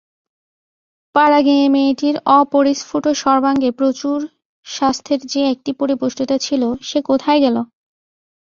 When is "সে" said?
6.81-6.99